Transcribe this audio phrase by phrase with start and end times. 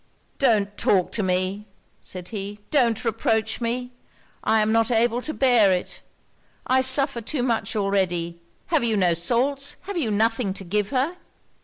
[0.39, 1.67] 'Don't talk to me,'
[2.01, 3.91] said he 'don't reproach me!
[4.43, 6.01] I am not able to bear it!
[6.65, 8.39] I suffer too much already!
[8.73, 9.75] Have you no salts?
[9.81, 11.17] Have you nothing to give her?'